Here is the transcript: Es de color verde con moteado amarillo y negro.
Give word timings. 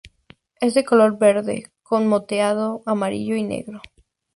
Es 0.59 0.73
de 0.73 0.83
color 0.83 1.19
verde 1.19 1.71
con 1.83 2.07
moteado 2.07 2.81
amarillo 2.87 3.35
y 3.35 3.43
negro. 3.43 3.83